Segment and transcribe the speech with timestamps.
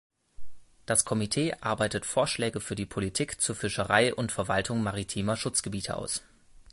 [0.87, 6.23] Das Komitee arbeitet Vorschläge für die Politik zur Fischerei und Verwaltung maritimer Schutzgebiete aus.